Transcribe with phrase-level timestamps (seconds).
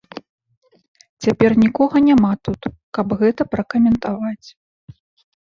[1.25, 2.61] Цяпер нікога няма тут,
[2.99, 4.47] каб гэта пракаментаваць.